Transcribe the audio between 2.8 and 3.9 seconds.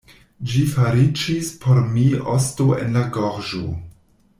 en la gorĝo.